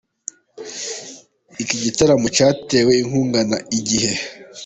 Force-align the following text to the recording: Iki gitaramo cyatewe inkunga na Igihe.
Iki 1.61 1.75
gitaramo 1.83 2.27
cyatewe 2.35 2.91
inkunga 3.01 3.39
na 3.49 3.57
Igihe. 3.77 4.11